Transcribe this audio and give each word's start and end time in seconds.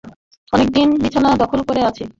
অনেকদিন 0.53 0.87
বিছানা 1.03 1.29
দখল 1.37 1.59
করে 1.67 1.81
আছি। 1.89 2.03